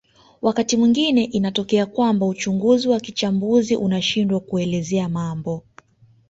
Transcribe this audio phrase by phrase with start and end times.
[0.41, 5.63] Wakati mwingine inatokea kwamba uchunguzi wa kichambuzi unashindwa kuelezea mambo